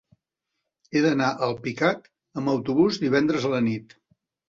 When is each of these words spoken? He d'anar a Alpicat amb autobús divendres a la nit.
He 0.95 1.03
d'anar 1.03 1.27
a 1.35 1.49
Alpicat 1.49 2.11
amb 2.43 2.55
autobús 2.57 3.01
divendres 3.07 3.51
a 3.53 3.57
la 3.57 3.65
nit. 3.73 4.01